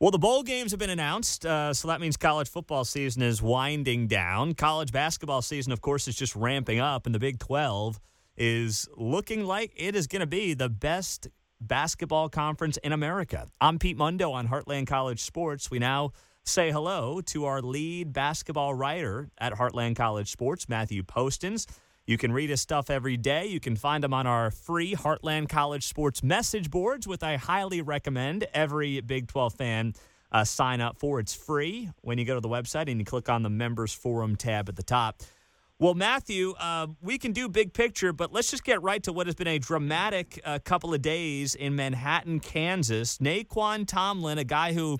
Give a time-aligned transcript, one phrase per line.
[0.00, 3.42] Well, the bowl games have been announced, uh, so that means college football season is
[3.42, 4.54] winding down.
[4.54, 8.00] College basketball season, of course, is just ramping up, and the Big 12
[8.34, 11.28] is looking like it is going to be the best
[11.60, 13.46] basketball conference in America.
[13.60, 15.70] I'm Pete Mundo on Heartland College Sports.
[15.70, 16.12] We now
[16.44, 21.66] say hello to our lead basketball writer at Heartland College Sports, Matthew Postins.
[22.10, 23.46] You can read his stuff every day.
[23.46, 27.82] You can find him on our free Heartland College Sports message boards, which I highly
[27.82, 29.94] recommend every Big 12 fan
[30.32, 31.20] uh, sign up for.
[31.20, 34.34] It's free when you go to the website and you click on the Members Forum
[34.34, 35.22] tab at the top.
[35.78, 39.28] Well, Matthew, uh, we can do big picture, but let's just get right to what
[39.28, 43.18] has been a dramatic uh, couple of days in Manhattan, Kansas.
[43.18, 44.98] Nae'Qwan Tomlin, a guy who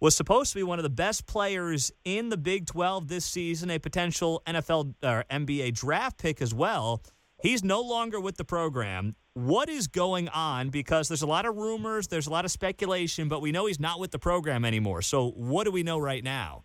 [0.00, 3.70] was supposed to be one of the best players in the Big 12 this season,
[3.70, 7.02] a potential NFL or NBA draft pick as well.
[7.42, 9.14] He's no longer with the program.
[9.34, 10.70] What is going on?
[10.70, 13.80] Because there's a lot of rumors, there's a lot of speculation, but we know he's
[13.80, 15.02] not with the program anymore.
[15.02, 16.64] So, what do we know right now?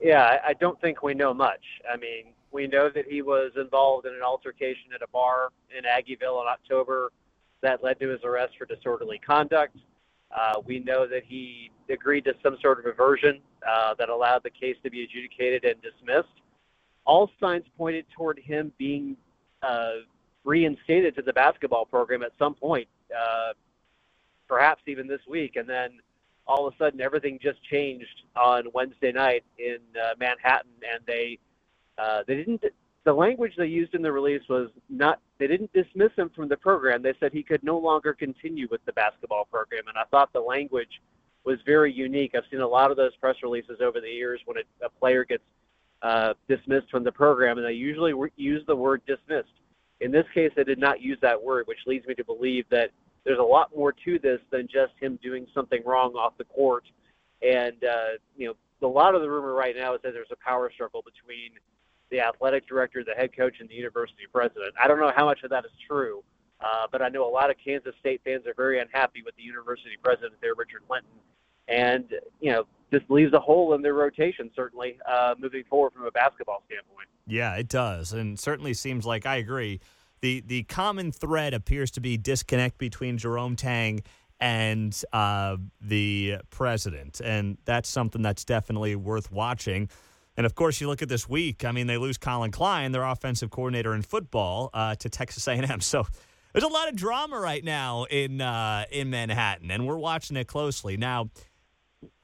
[0.00, 1.62] Yeah, I don't think we know much.
[1.90, 5.84] I mean, we know that he was involved in an altercation at a bar in
[5.84, 7.10] Aggieville in October
[7.62, 9.76] that led to his arrest for disorderly conduct.
[10.34, 14.50] Uh, we know that he agreed to some sort of aversion uh, that allowed the
[14.50, 16.40] case to be adjudicated and dismissed.
[17.06, 19.16] All signs pointed toward him being
[19.62, 19.92] uh,
[20.44, 23.52] reinstated to the basketball program at some point, uh,
[24.48, 25.56] perhaps even this week.
[25.56, 26.00] And then
[26.46, 31.38] all of a sudden, everything just changed on Wednesday night in uh, Manhattan, and they
[31.96, 32.62] uh, they didn't
[33.04, 36.56] the language they used in the release was not they didn't dismiss him from the
[36.56, 37.02] program.
[37.02, 40.40] They said he could no longer continue with the basketball program, and I thought the
[40.40, 41.00] language
[41.44, 42.34] was very unique.
[42.34, 45.24] I've seen a lot of those press releases over the years when a, a player
[45.24, 45.42] gets
[46.02, 49.52] uh, dismissed from the program, and they usually re- use the word dismissed.
[50.00, 52.90] In this case, they did not use that word, which leads me to believe that
[53.24, 56.84] there's a lot more to this than just him doing something wrong off the court.
[57.42, 58.54] And uh, you know,
[58.86, 61.52] a lot of the rumor right now is that there's a power struggle between
[62.14, 64.72] the athletic director, the head coach, and the university president.
[64.80, 66.22] I don't know how much of that is true,
[66.60, 69.42] uh, but I know a lot of Kansas State fans are very unhappy with the
[69.42, 71.10] university president there, Richard Linton,
[71.66, 72.04] and
[72.40, 76.12] you know this leaves a hole in their rotation certainly uh, moving forward from a
[76.12, 77.08] basketball standpoint.
[77.26, 79.80] Yeah, it does, and certainly seems like I agree.
[80.20, 84.02] the The common thread appears to be disconnect between Jerome Tang
[84.38, 89.88] and uh, the president, and that's something that's definitely worth watching.
[90.36, 91.64] And of course, you look at this week.
[91.64, 95.80] I mean, they lose Collin Klein, their offensive coordinator in football, uh, to Texas A&M.
[95.80, 96.06] So
[96.52, 100.46] there's a lot of drama right now in uh, in Manhattan, and we're watching it
[100.46, 100.96] closely.
[100.96, 101.30] Now,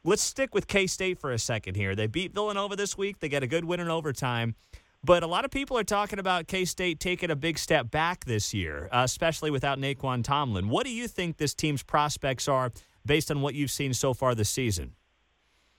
[0.04, 1.94] let's stick with K State for a second here.
[1.94, 3.18] They beat Villanova this week.
[3.18, 4.54] They get a good win in overtime.
[5.02, 8.24] But a lot of people are talking about K State taking a big step back
[8.24, 10.68] this year, uh, especially without Nae'Qwan Tomlin.
[10.68, 12.70] What do you think this team's prospects are
[13.06, 14.92] based on what you've seen so far this season?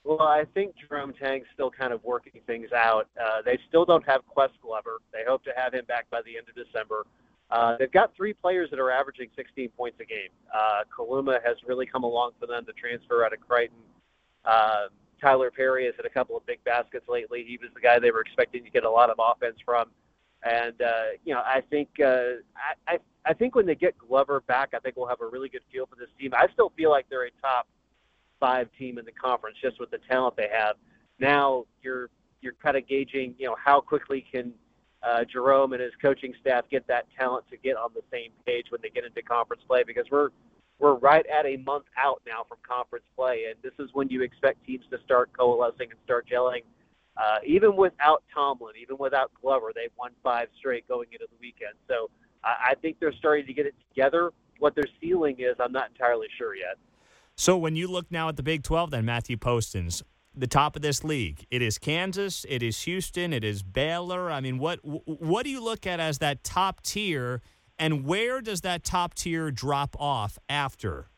[0.04, 3.08] Well, I think Jerome Tang's still kind of working things out.
[3.20, 4.98] Uh, they still don't have Ques Glover.
[5.12, 7.06] They hope to have him back by the end of December.
[7.50, 10.30] Uh, they've got three players that are averaging 16 points a game.
[10.52, 13.76] Uh, Kaluma has really come along for them to transfer out of Creighton.
[14.44, 14.86] Uh,
[15.20, 17.44] Tylor Perry has hit a couple of big baskets lately.
[17.46, 19.90] He was the guy they were expecting to get a lot of offense from.
[20.42, 24.40] And uh, you know, I think uh, I, I I think when they get Glover
[24.40, 26.32] back, I think we'll have a really good feel for this team.
[26.34, 27.68] I still feel like they're a top
[28.42, 30.74] five team in the conference just with the talent they have.
[31.20, 32.10] Now you're
[32.40, 34.52] you're kind of gauging, you know, how quickly can
[35.04, 38.66] uh, Jerome and his coaching staff get that talent to get on the same page
[38.70, 40.30] when they get into conference play because we're
[40.80, 44.22] we're right at a month out now from conference play, and this is when you
[44.22, 46.62] expect teams to start coalescing and start gelling.
[47.16, 51.74] Uh, even without Tomlin, even without Glover, they've won five straight going into the weekend.
[51.86, 52.10] So
[52.42, 54.32] I, I think they're starting to get it together.
[54.58, 56.78] What their ceiling is, I'm not entirely sure yet.
[57.36, 60.02] So when you look now at the Big 12, then Matthew Postins,
[60.34, 64.30] the top of this league, it is Kansas, it is Houston, it is Baylor.
[64.30, 67.42] I mean, what what do you look at as that top tier,
[67.78, 71.08] and where does that top tier drop off after?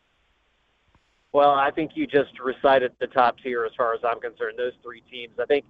[1.33, 4.55] Well, I think you just recited the top tier as far as I'm concerned.
[4.57, 5.35] Those three teams.
[5.41, 5.65] I think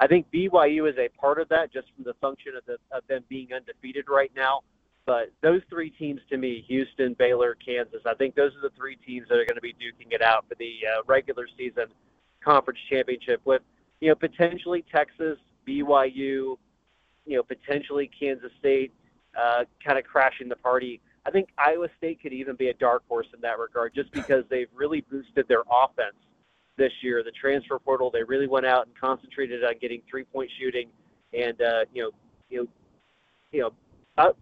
[0.00, 3.06] I think BYU is a part of that, just from the function of, the, of
[3.08, 4.62] them being undefeated right now.
[5.04, 8.96] But those three teams to me, Houston, Baylor, Kansas, I think those are the three
[8.96, 11.86] teams that are going to be duking it out for the uh, regular season
[12.44, 13.62] conference championship with,
[14.00, 16.58] you know, potentially Texas, BYU, you
[17.26, 18.92] know, potentially Kansas State
[19.40, 21.00] uh, kind of crashing the party.
[21.26, 24.44] I think Iowa State could even be a dark horse in that regard just because
[24.50, 26.16] they've really boosted their offense
[26.76, 27.22] this year.
[27.24, 30.88] The transfer portal, they really went out and concentrated on getting three-point shooting
[31.32, 32.10] and, uh, you know,
[32.50, 32.66] you know,
[33.52, 33.72] you know,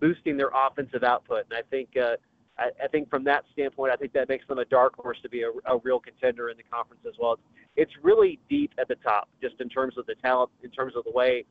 [0.00, 1.44] boosting their offensive output.
[1.50, 2.17] And I think uh,
[2.58, 5.28] I, I think from that standpoint, I think that makes them a dark horse to
[5.28, 7.38] be a, a real contender in the conference as well.
[7.76, 11.05] It's really deep at the top, just in terms of the talent, in terms of
[11.05, 11.44] the way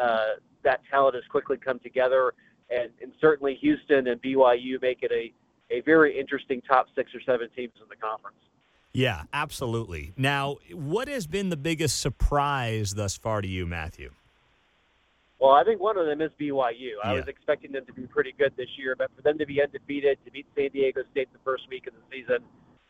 [0.00, 2.32] uh, that talent has quickly come together,
[2.70, 5.32] and, and certainly Houston and BYU make it a
[5.70, 8.36] a very interesting top six or seven teams in the conference.
[8.92, 10.12] Yeah, absolutely.
[10.16, 14.12] Now, what has been the biggest surprise thus far to you, Matthew?
[15.44, 16.72] Well, I think one of them is BYU.
[16.80, 17.10] Yeah.
[17.10, 19.60] I was expecting them to be pretty good this year, but for them to be
[19.60, 22.38] undefeated, to beat San Diego State the first week of the season,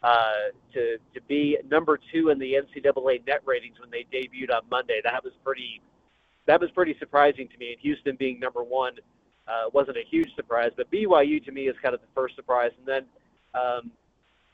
[0.04, 4.62] uh, to to be number two in the NCAA net ratings when they debuted on
[4.70, 5.82] Monday, that was pretty
[6.46, 7.72] that was pretty surprising to me.
[7.72, 8.92] And Houston being number one
[9.48, 12.70] uh, wasn't a huge surprise, but BYU to me is kind of the first surprise.
[12.78, 13.04] And then,
[13.60, 13.90] um,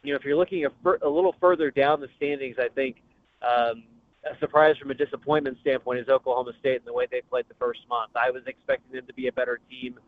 [0.02, 3.02] you know, if you're looking a, fur- a little further down the standings, I think
[3.42, 3.84] um,
[4.24, 7.54] a surprise from a disappointment standpoint is Oklahoma State and the way they played the
[7.54, 8.12] first month.
[8.14, 9.98] I was expecting them to be a better team.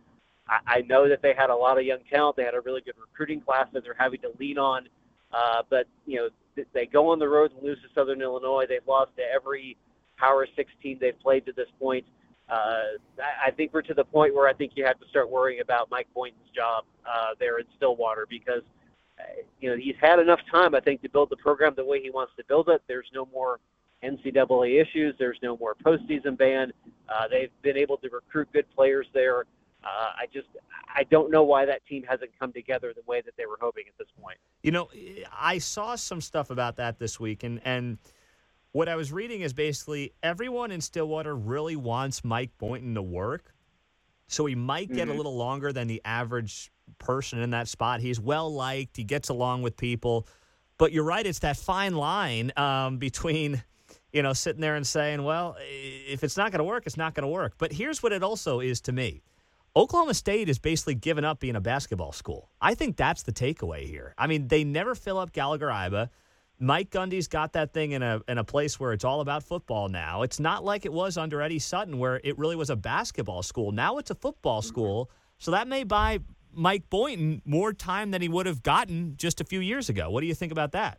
[0.49, 2.37] I, I know that they had a lot of young talent.
[2.37, 4.89] They had a really good recruiting class that they're having to lean on.
[5.33, 8.67] Uh, but you know, th- they go on the road and lose to Southern Illinois.
[8.69, 9.77] They've lost to every
[10.19, 12.05] Power 16 they've played to this point.
[12.51, 15.31] Uh, I, I think we're to the point where I think you have to start
[15.31, 18.63] worrying about Mike Boynton's job uh, there in Stillwater because
[19.19, 22.03] uh, you know he's had enough time, I think, to build the program the way
[22.03, 22.83] he wants to build it.
[22.89, 23.59] There's no more
[24.03, 25.15] NCAA issues.
[25.19, 26.73] There's no more postseason ban.
[27.09, 29.41] Uh, they've been able to recruit good players there.
[29.85, 30.47] Uh, I just
[30.95, 33.85] I don't know why that team hasn't come together the way that they were hoping
[33.89, 34.39] at this point.
[34.63, 34.89] You know,
[35.37, 37.99] I saw some stuff about that this week, and and
[38.71, 43.55] what I was reading is basically everyone in Stillwater really wants Mike Boynton to work,
[44.29, 45.17] so he might get a Mhm.
[45.17, 48.01] little longer than the average person in that spot.
[48.01, 48.97] He's well liked.
[48.97, 50.29] He gets along with people,
[50.79, 51.27] but you're right.
[51.27, 53.63] It's that fine line um, between
[54.13, 57.15] you know sitting there and saying, well, if it's not going to work, it's not
[57.15, 57.55] going to work.
[57.59, 59.23] But here's what it also is to me.
[59.75, 62.51] Oklahoma State is basically given up being a basketball school.
[62.61, 64.15] I think that's the takeaway here.
[64.19, 66.11] I mean, they never fill up Gallagher Iba.
[66.59, 69.89] Mike Gundy's got that thing in a in a place where it's all about football
[69.89, 70.23] now.
[70.23, 73.73] It's not like it was under Eddie Sutton where it really was a basketball school.
[73.73, 74.69] Now it's a football mm-hmm.
[74.69, 75.11] school.
[75.39, 76.21] So that may buy
[76.53, 80.11] Mike Boynton more time than he would have gotten just a few years ago.
[80.11, 80.99] What do you think about that?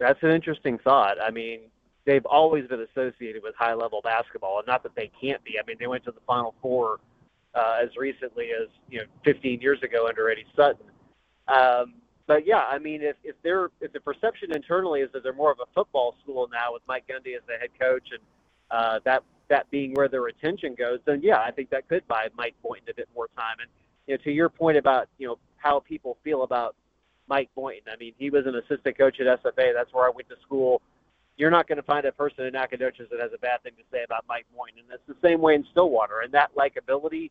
[0.00, 1.22] That's an interesting thought.
[1.22, 1.60] I mean,
[2.06, 5.58] they've always been associated with high level basketball, and not that they can't be.
[5.58, 7.00] I mean, they went to the Final Four
[7.54, 10.86] uh, as recently as you know 15 years ago under Eddie Sutton.
[11.48, 11.94] Um,
[12.26, 15.52] but yeah, I mean, if if they're if the perception internally is that they're more
[15.52, 18.20] of a football school now with Mike Gundy as the head coach, and
[18.70, 22.28] uh, that that being where their attention goes, then yeah, I think that could buy
[22.36, 23.56] Mike Boynton a bit more time.
[23.60, 23.68] And
[24.06, 26.74] you know, to your point about you know how people feel about
[27.28, 29.74] Mike Boynton, I mean, he was an assistant coach at SFA.
[29.74, 30.80] That's where I went to school.
[31.36, 33.82] You're not going to find a person in Nacogdoches that has a bad thing to
[33.90, 36.20] say about Mike Boynton, and that's the same way in Stillwater.
[36.20, 37.30] And that likability,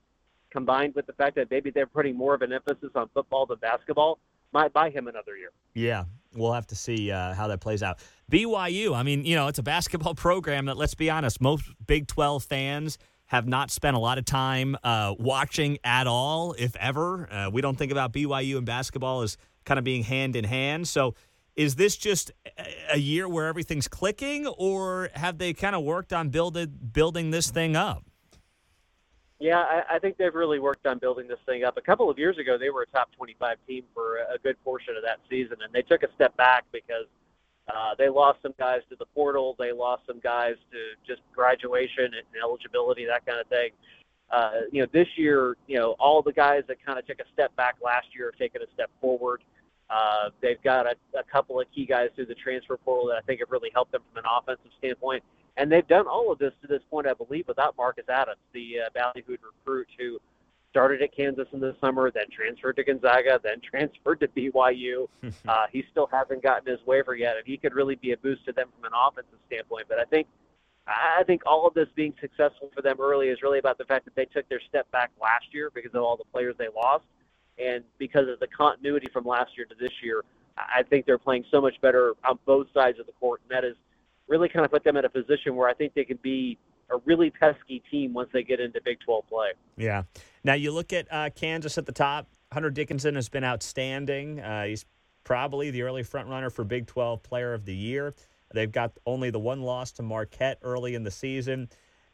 [0.52, 3.60] combined with the fact that maybe they're putting more of an emphasis on football than
[3.60, 4.20] basketball,
[4.52, 5.50] might buy him another year.
[5.74, 6.04] Yeah,
[6.36, 7.98] we'll have to see uh, how that plays out.
[8.32, 12.08] BYU, I mean, you know, it's a basketball program that, let's be honest, most Big
[12.08, 17.32] 12 fans have not spent a lot of time uh, watching at all, if ever.
[17.32, 20.88] Uh, we don't think about BYU and basketball as kind of being hand in hand.
[20.88, 21.16] So,
[21.56, 22.32] is this just
[22.92, 27.50] a- year where everything's clicking, or have they kind of worked on building building this
[27.52, 28.04] thing up?
[29.40, 31.76] Yeah, I, I think they've really worked on building this thing up.
[31.78, 34.96] A couple of years ago, they were a top 25 team for a good portion
[34.96, 37.06] of that season, and they took a step back because
[37.68, 39.56] uh, they lost some guys to the portal.
[39.60, 43.72] They lost some guys to just graduation and eligibility, that kind of thing.
[44.30, 47.30] Uh, you know, this year, you know, all the guys that kind of took a
[47.34, 49.44] step back last year have taken a step forward.
[49.90, 53.22] Uh, they've got a, a couple of key guys through the transfer portal that I
[53.22, 55.24] think have really helped them from an offensive standpoint.
[55.58, 58.80] And they've done all of this to this point, I believe, without Marcus Adams, the
[58.86, 60.20] uh, ballyhooed recruit who
[60.72, 65.08] started at Kansas in the summer, then transferred to Gonzaga, then transferred to BYU.
[65.48, 68.46] uh, he still hasn't gotten his waiver yet, and he could really be a boost
[68.46, 69.86] to them from an offensive standpoint.
[69.88, 70.28] But I think
[70.86, 74.04] I think all of this being successful for them early is really about the fact
[74.06, 77.06] that they took their step back last year because of all the players they lost,
[77.58, 80.24] and because of the continuity from last year to this year.
[80.56, 83.68] I think they're playing so much better on both sides of the court, and that
[83.68, 83.76] is
[84.28, 86.60] really kind of put them in a position where I think they can be
[86.92, 89.48] a really pesky team once they get into Big 12 play.
[89.78, 90.04] Yeah.
[90.44, 92.28] Now you look at uh, Kansas at the top.
[92.52, 94.40] Hunter Dickinson has been outstanding.
[94.40, 94.86] Uh, he's
[95.24, 98.14] probably the early front runner for Big 12 Player of the Year.
[98.54, 101.70] They've got only the one loss to Marquette early in the season.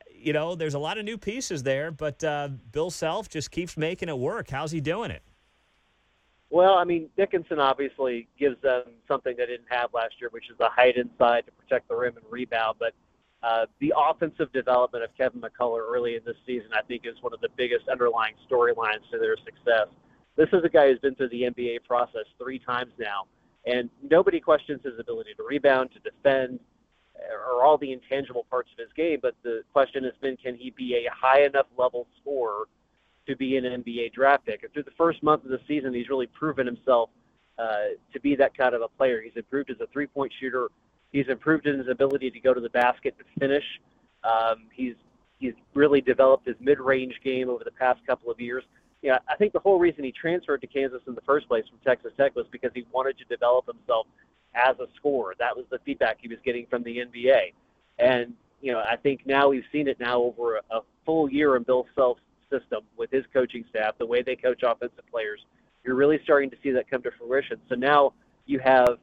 [0.09, 3.75] You know, there's a lot of new pieces there, but uh, Bill Self just keeps
[3.75, 4.49] making it work.
[4.49, 5.21] How's he doing it?
[6.49, 10.57] Well, I mean, Dickinson obviously gives them something they didn't have last year, which is
[10.57, 12.77] the height inside to protect the rim and rebound.
[12.79, 12.93] But
[13.43, 17.33] uh, the offensive development of Kevin McCullar early in this season, I think, is one
[17.33, 19.87] of the biggest underlying storylines to their success.
[20.35, 23.25] This is a guy who's been through the NBA process three times now,
[23.65, 26.59] and nobody questions his ability to rebound, to defend,
[27.31, 29.19] or all the intangible parts of his game.
[29.21, 32.67] But the question has been, can he be a high enough level scorer
[33.29, 34.63] to be an NBA draft pick?
[34.63, 37.09] And through the first month of the season, he's really proven himself
[37.57, 39.21] uh, to be that kind of a player.
[39.21, 40.67] He's improved as a three-point shooter.
[41.11, 43.63] He's improved in his ability to go to the basket and finish.
[44.23, 44.95] Um, he's
[45.39, 48.63] he's really developed his mid-range game over the past couple of years.
[49.01, 51.79] Yeah, I think the whole reason he transferred to Kansas in the first place from
[51.85, 54.07] Texas Tech was because he wanted to develop himself
[54.55, 55.35] as a scorer.
[55.39, 57.53] That was the feedback he was getting from the NBA.
[57.97, 61.55] And, you know, I think now we've seen it now over a, a full year
[61.55, 65.45] in Bill Self's system with his coaching staff, the way they coach offensive players.
[65.83, 67.57] You're really starting to see that come to fruition.
[67.69, 68.13] So now
[68.45, 68.97] you have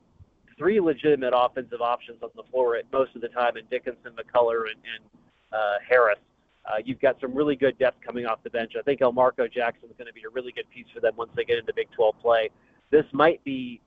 [0.59, 4.62] three legitimate offensive options on the floor at most of the time in Dickinson, McCullar,
[4.71, 5.05] and, and
[5.53, 6.19] uh, Harris.
[6.65, 8.73] Uh, you've got some really good depth coming off the bench.
[8.76, 11.31] I think Elmarko Jackson is going to be a really good piece for them once
[11.37, 12.50] they get into Big 12 play.
[12.91, 13.81] This might be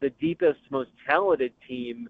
[0.00, 2.08] the deepest, most talented team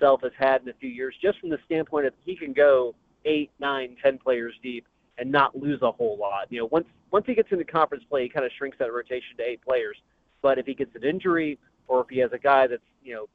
[0.00, 2.94] Self has had in a few years, just from the standpoint of he can go
[3.24, 4.86] eight, nine, ten players deep
[5.18, 6.46] and not lose a whole lot.
[6.50, 9.36] You know, once once he gets into conference play, he kind of shrinks that rotation
[9.38, 9.96] to eight players.
[10.42, 11.58] But if he gets an injury
[11.88, 13.26] or if he has a guy that's you know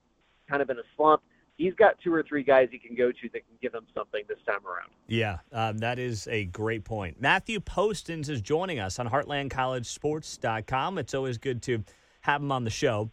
[0.50, 1.22] kind of in a slump,
[1.58, 4.24] he's got two or three guys he can go to that can give him something
[4.28, 4.90] this time around.
[5.08, 7.20] Yeah, um, that is a great point.
[7.22, 10.98] Matthew Postins is joining us on HeartlandCollegeSports.com.
[10.98, 11.84] It's always good to
[12.22, 13.12] have him on the show.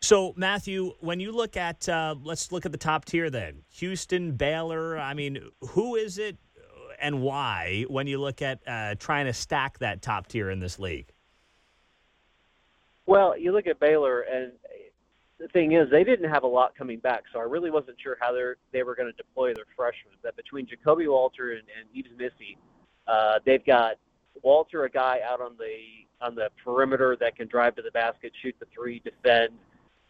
[0.00, 4.32] So, Matthew, when you look at, uh, let's look at the top tier then Houston,
[4.32, 4.98] Baylor.
[4.98, 5.38] I mean,
[5.70, 6.36] who is it
[7.00, 10.78] and why when you look at uh, trying to stack that top tier in this
[10.78, 11.12] league?
[13.06, 14.52] Well, you look at Baylor, and
[15.38, 18.16] the thing is, they didn't have a lot coming back, so I really wasn't sure
[18.20, 18.32] how
[18.72, 20.14] they were going to deploy their freshmen.
[20.22, 22.58] But between Ja'Kobe Walter and, and Yves Missi,
[23.06, 23.96] uh, they've got
[24.42, 28.32] Walter, a guy out on the on the perimeter that can drive to the basket,
[28.42, 29.52] shoot the three, defend.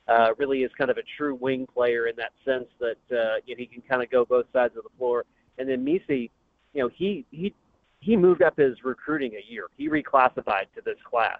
[0.07, 3.57] Uh, really is kind of a true wing player in that sense that uh, you
[3.57, 5.25] know, he can kind of go both sides of the floor.
[5.59, 6.31] And then Missi,
[6.76, 7.54] you know, he he
[8.00, 9.68] he moved up his recruiting a year.
[9.78, 11.38] He reclassified to this class.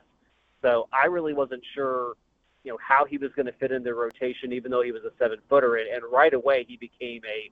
[0.63, 2.15] So I really wasn't sure,
[2.65, 5.03] you know, how he was going to fit in the rotation, even though he was
[5.05, 5.77] a seven footer.
[5.77, 7.51] And, and right away he became a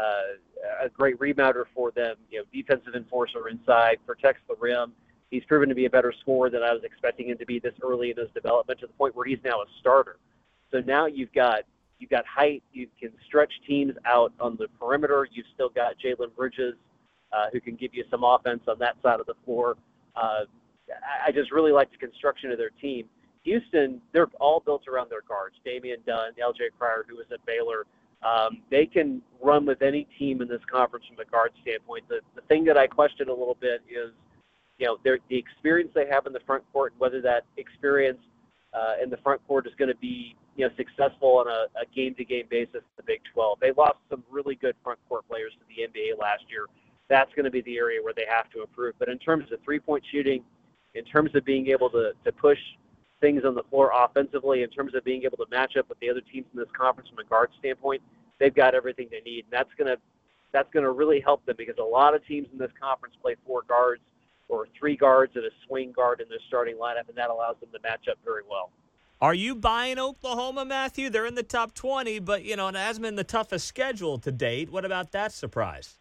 [0.00, 2.16] uh, a great rebounder for them.
[2.30, 4.92] You know, defensive enforcer inside, protects the rim.
[5.30, 7.74] He's proven to be a better scorer than I was expecting him to be this
[7.82, 10.16] early in his development, to the point where he's now a starter.
[10.70, 11.64] So now you've got
[11.98, 12.62] you've got height.
[12.72, 15.28] You can stretch teams out on the perimeter.
[15.30, 16.74] You've still got Jalen Bridges,
[17.36, 19.76] uh, who can give you some offense on that side of the floor.
[20.14, 20.44] Uh,
[21.26, 23.06] I just really like the construction of their team.
[23.44, 25.56] Houston, they're all built around their guards.
[25.64, 26.70] Damian Dunn, L.J.
[26.78, 27.86] Cryer, who was at Baylor.
[28.22, 32.08] Um, they can run with any team in this conference from a guard standpoint.
[32.08, 34.10] The, the thing that I question a little bit is,
[34.78, 38.18] you know, their, the experience they have in the front court, and whether that experience
[38.74, 42.46] uh, in the front court is going to be, you know, successful on a, game-to-game
[42.50, 43.58] basis in the Big 12.
[43.60, 46.66] They lost some really good front court players to the NBA last year.
[47.08, 48.94] That's going to be the area where they have to improve.
[48.98, 50.42] But in terms of three-point shooting,
[50.94, 52.58] in terms of being able to, to push
[53.20, 56.10] things on the floor offensively, in terms of being able to match up with the
[56.10, 58.02] other teams in this conference from a guard standpoint,
[58.38, 59.44] they've got everything they need.
[59.44, 60.00] And that's going to
[60.52, 63.36] that's going to really help them because a lot of teams in this conference play
[63.44, 64.00] four guards
[64.48, 67.68] or three guards and a swing guard in their starting lineup, and that allows them
[67.72, 68.70] to match up very well.
[69.20, 71.10] Are you buying Oklahoma, Matthew?
[71.10, 74.30] They're in the top 20, but, you know, it hasn't been the toughest schedule to
[74.30, 74.70] date.
[74.70, 75.98] What about that surprise?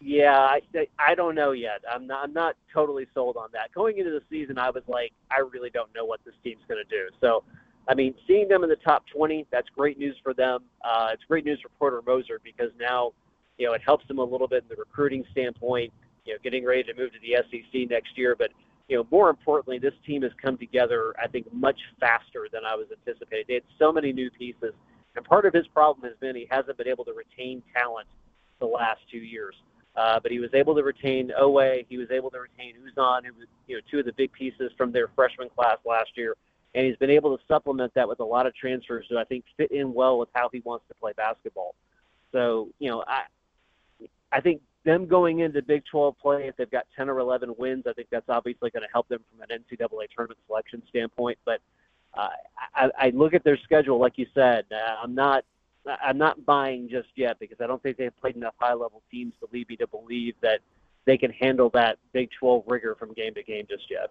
[0.00, 0.60] Yeah, I
[0.98, 1.82] I don't know yet.
[1.90, 3.72] I'm not I'm not totally sold on that.
[3.74, 6.82] Going into the season, I was like, I really don't know what this team's going
[6.82, 7.08] to do.
[7.20, 7.42] So,
[7.88, 10.64] I mean, seeing them in the top 20, that's great news for them.
[10.84, 13.12] Uh, it's great news for Porter Moser because now,
[13.56, 15.92] you know, it helps them a little bit in the recruiting standpoint.
[16.26, 18.50] You know, getting ready to move to the SEC next year, but
[18.88, 22.74] you know, more importantly, this team has come together, I think, much faster than I
[22.74, 23.44] was anticipating.
[23.48, 24.74] They had so many new pieces,
[25.16, 28.06] and part of his problem has been he hasn't been able to retain talent
[28.60, 29.54] the last two years.
[29.96, 31.86] Uh, but he was able to retain Oweh.
[31.88, 34.72] He was able to retain Uzan, who was you know two of the big pieces
[34.76, 36.34] from their freshman class last year,
[36.74, 39.44] and he's been able to supplement that with a lot of transfers that I think
[39.56, 41.76] fit in well with how he wants to play basketball.
[42.32, 43.22] So you know, I
[44.32, 47.84] I think them going into Big 12 play, if they've got 10 or 11 wins,
[47.88, 51.38] I think that's obviously going to help them from an NCAA tournament selection standpoint.
[51.44, 51.60] But
[52.16, 52.28] uh,
[52.74, 55.44] I, I look at their schedule, like you said, uh, I'm not
[56.02, 59.34] I'm not buying just yet because I don't think they've played enough high level teams
[59.40, 60.60] to lead me to believe that
[61.04, 64.10] they can handle that Big 12 rigor from game to game just yet.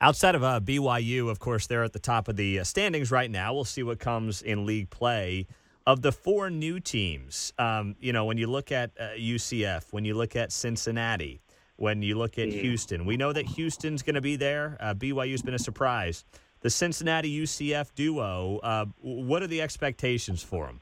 [0.00, 3.30] Outside of uh, BYU, of course, they're at the top of the uh, standings right
[3.30, 3.54] now.
[3.54, 5.46] We'll see what comes in league play.
[5.84, 10.04] Of the four new teams, um, you know, when you look at uh, UCF, when
[10.04, 11.40] you look at Cincinnati,
[11.76, 12.60] when you look at Mhm.
[12.60, 13.04] Houston.
[13.04, 14.76] We know that Houston's going to be there.
[14.78, 16.24] Uh, BYU's been a surprise.
[16.60, 20.80] The Cincinnati UCF duo, uh, what are the expectations for them?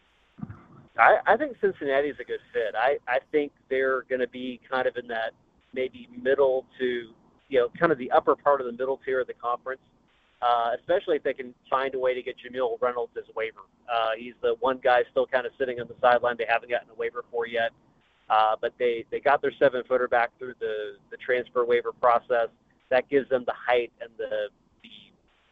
[1.00, 2.74] I, I think Cincinnati's a good fit.
[2.76, 5.32] I, I think they're going to be kind of in that
[5.72, 7.08] maybe middle to,
[7.48, 9.80] you know, kind of the upper part of the middle tier of the conference,
[10.42, 13.60] uh, especially if they can find a way to get Jamille Reynolds as waiver.
[13.92, 16.88] Uh, he's the one guy still kind of sitting on the sideline they haven't gotten
[16.90, 17.70] a waiver for yet.
[18.28, 22.48] Uh, but they, they got their seven footer back through the, the transfer waiver process.
[22.90, 24.48] That gives them the height and the,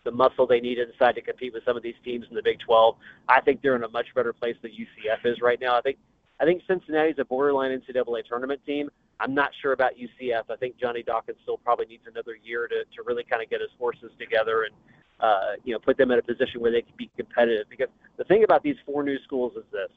[0.08, 2.58] the muscle they need inside to compete with some of these teams in the Big
[2.60, 2.96] 12.
[3.28, 5.76] I think they're in a much better place than UCF is right now.
[5.76, 5.98] I think
[6.40, 8.88] I think Cincinnati's a borderline NCAA tournament team.
[9.20, 10.44] I'm not sure about UCF.
[10.50, 13.60] I think Johnny Dawkins still probably needs another year to, to really kind of get
[13.60, 14.74] his forces together and
[15.20, 17.66] uh, you know put them in a position where they can be competitive.
[17.68, 19.90] Because the thing about these four new schools is this: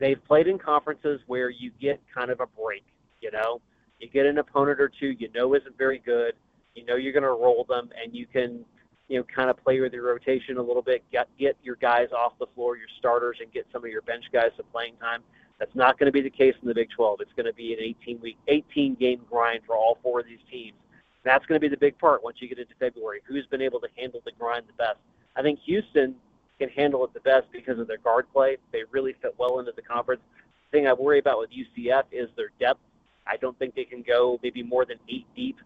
[0.00, 2.84] they've played in conferences where you get kind of a break.
[3.20, 3.60] You know,
[3.98, 6.34] you get an opponent or two you know isn't very good.
[6.74, 8.64] You know you're going to roll them, and you can
[9.08, 12.08] you know, kind of play with your rotation a little bit, get get your guys
[12.16, 15.22] off the floor, your starters, and get some of your bench guys some playing time.
[15.58, 17.20] That's not going to be the case in the Big 12.
[17.20, 20.38] It's going to be an 18 week, 18 game grind for all four of these
[20.50, 20.76] teams.
[21.24, 23.20] That's going to be the big part once you get into February.
[23.26, 24.98] Who's been able to handle the grind the best?
[25.36, 26.14] I think Houston
[26.58, 28.56] can handle it the best because of their guard play.
[28.72, 30.22] They really fit well into the conference.
[30.70, 32.80] The thing I worry about with UCF is their depth.
[33.26, 35.56] I don't think they can go maybe more than eight deep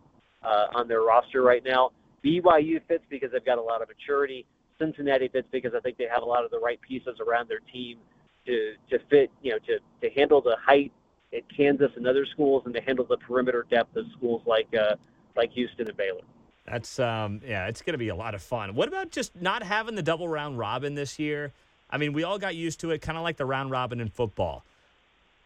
[0.43, 1.91] uh, on their roster right now.
[2.25, 4.47] BYU fits because they've got a lot of maturity.
[4.79, 7.61] Cincinnati fits because I think they have a lot of the right pieces around their
[7.73, 7.99] team
[8.47, 10.93] to to fit, you know, to to handle the height
[11.35, 14.97] at Kansas and other schools, and to handle the perimeter depth of schools like uh,
[15.37, 16.23] like Houston and Baylor.
[16.67, 18.75] That's um, yeah, it's going to be a lot of fun.
[18.75, 21.53] What about just not having the double round robin this year?
[21.91, 24.09] I mean, we all got used to it, kind of like the round robin in
[24.09, 24.65] football.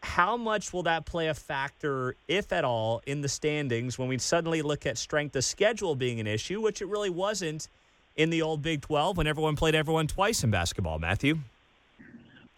[0.01, 4.17] How much will that play a factor, if at all, in the standings when we
[4.17, 7.67] suddenly look at strength of schedule being an issue, which it really wasn't
[8.15, 11.39] in the old Big 12 when everyone played everyone twice in basketball, Matthew?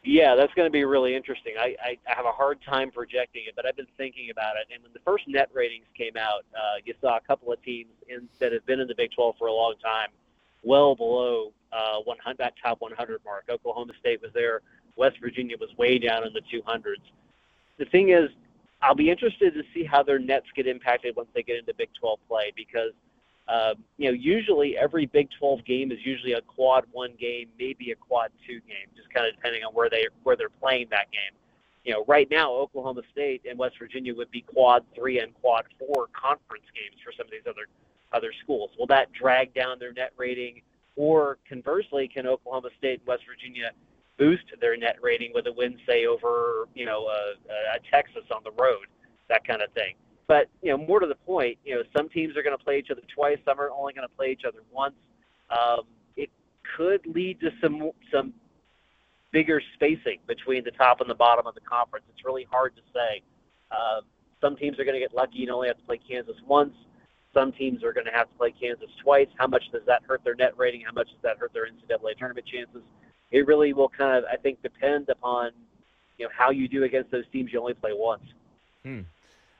[0.03, 1.55] Yeah, that's going to be really interesting.
[1.59, 4.73] I, I, I have a hard time projecting it, but I've been thinking about it.
[4.73, 7.91] And when the first net ratings came out, uh, you saw a couple of teams
[8.07, 10.07] in, that have been in the Big 12 for a long time,
[10.63, 13.45] well below uh, 100, that top 100 mark.
[13.49, 14.61] Oklahoma State was there.
[14.95, 16.95] West Virginia was way down in the 200s.
[17.79, 18.29] The thing is,
[18.81, 21.89] I'll be interested to see how their nets get impacted once they get into Big
[21.99, 22.91] 12 play because–
[23.49, 27.91] um, you know, usually every Big 12 game is usually a quad one game, maybe
[27.91, 31.11] a quad two game, just kind of depending on where they where they're playing that
[31.11, 31.35] game.
[31.83, 35.63] You know, right now Oklahoma State and West Virginia would be quad three and quad
[35.79, 37.65] four conference games for some of these other
[38.13, 38.69] other schools.
[38.77, 40.61] Will that drag down their net rating,
[40.95, 43.71] or conversely, can Oklahoma State and West Virginia
[44.19, 47.33] boost their net rating with a win, say over you know a,
[47.75, 48.85] a Texas on the road,
[49.29, 49.95] that kind of thing?
[50.27, 52.77] But you know, more to the point, you know, some teams are going to play
[52.77, 53.39] each other twice.
[53.45, 54.93] Some are only going to play each other once.
[55.49, 55.81] Um,
[56.17, 56.29] it
[56.77, 58.33] could lead to some some
[59.31, 62.05] bigger spacing between the top and the bottom of the conference.
[62.13, 63.23] It's really hard to say.
[63.71, 64.01] Um,
[64.41, 66.73] some teams are going to get lucky and only have to play Kansas once.
[67.33, 69.27] Some teams are going to have to play Kansas twice.
[69.37, 70.81] How much does that hurt their net rating?
[70.85, 72.81] How much does that hurt their NCAA tournament chances?
[73.31, 75.51] It really will kind of, I think, depend upon
[76.17, 78.23] you know how you do against those teams you only play once.
[78.83, 79.01] Hmm.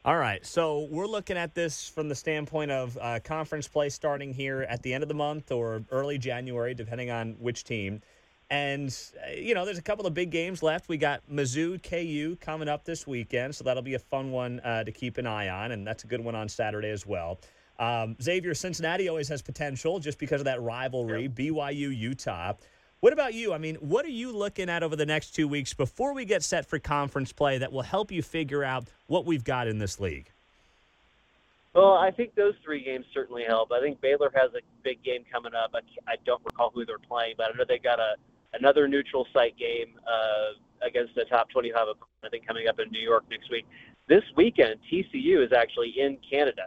[0.06, 4.34] All right, so we're looking at this from the standpoint of uh, conference play starting
[4.34, 8.02] here at the end of the month or early January, depending on which team.
[8.50, 10.88] And, uh, you know, there's a couple of big games left.
[10.88, 14.86] We got Mizzou KU coming up this weekend, so that'll be a fun one uh,
[14.86, 17.40] to keep an eye on, and that's a good one on Saturday as well.
[17.78, 21.32] Um, Xavier Cincinnati always has potential just because of that rivalry, yep.
[21.32, 22.54] BYU Utah.
[23.02, 23.54] What about you?
[23.54, 26.44] I mean, what are you looking at over the next two weeks before we get
[26.44, 30.02] set for conference play that will help you figure out what we've got in this
[30.02, 30.30] league?
[31.74, 33.72] Well, I think those three games certainly help.
[33.72, 35.74] I think Baylor has a big game coming up.
[36.08, 38.16] I, don't recall who they're playing, but I know they got a
[38.56, 42.90] another neutral site game uh, against a top 25 opponent, I think, coming up in
[42.92, 43.66] New York next week.
[44.08, 46.64] This weekend, TCU is actually in Canada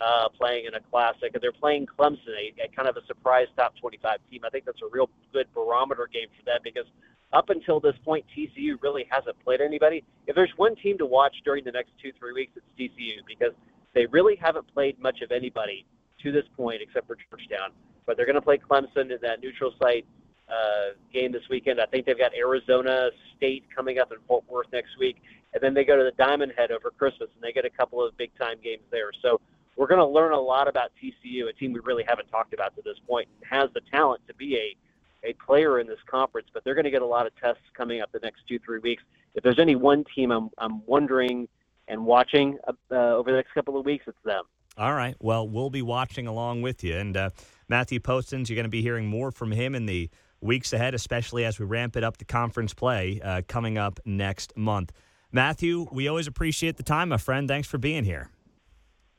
[0.00, 1.30] uh, playing in a classic.
[1.34, 4.40] And they're playing Clemson, a, a kind of a surprise top 25 team.
[4.44, 6.86] I think that's a real good barometer game for them because
[7.32, 10.04] up until this point, TCU really hasn't played anybody.
[10.26, 13.52] If there's one team to watch during the next two, three weeks, it's TCU because
[13.94, 15.84] they really haven't played much of anybody
[16.22, 17.70] to this point except for Georgetown.
[18.06, 20.06] But they're going to play Clemson in that neutral site
[20.48, 21.80] uh, game this weekend.
[21.80, 25.16] I think they've got Arizona State coming up in Fort Worth next week.
[25.52, 28.04] And then they go to the Diamond Head over Christmas, and they get a couple
[28.04, 29.10] of big time games there.
[29.22, 29.40] So
[29.78, 32.74] we're going to learn a lot about TCU, a team we really haven't talked about
[32.74, 34.76] to this point, has the talent to be a
[35.24, 38.00] a player in this conference, but they're going to get a lot of tests coming
[38.00, 39.02] up the next two three weeks.
[39.34, 41.48] If there's any one team I'm I'm wondering
[41.88, 44.44] and watching uh, over the next couple of weeks, it's them.
[44.76, 45.16] All right.
[45.20, 46.96] Well, we'll be watching along with you.
[46.96, 47.30] And uh,
[47.68, 50.08] Matthew Postins, you're going to be hearing more from him in the
[50.40, 54.56] weeks ahead, especially as we ramp it up to conference play uh, coming up next
[54.56, 54.92] month.
[55.32, 57.48] Matthew, we always appreciate the time, my friend.
[57.48, 58.30] Thanks for being here.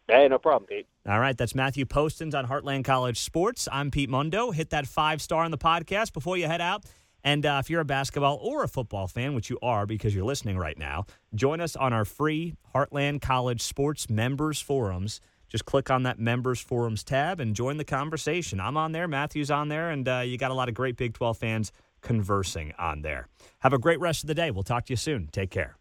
[0.09, 0.87] Hey, no problem, Pete.
[1.07, 3.67] All right, that's Matthew Postins on Heartland College Sports.
[3.71, 4.49] I'm Pete Mundo.
[4.49, 6.83] Hit that five star on the podcast before you head out.
[7.23, 10.25] And uh, if you're a basketball or a football fan, which you are because you're
[10.25, 15.21] listening right now, join us on our free Heartland College Sports members forums.
[15.47, 18.59] Just click on that members forums tab and join the conversation.
[18.59, 21.13] I'm on there, Matthew's on there, and uh, you got a lot of great Big
[21.13, 23.27] 12 fans conversing on there.
[23.59, 24.51] Have a great rest of the day.
[24.51, 25.27] We'll talk to you soon.
[25.31, 25.78] Take care.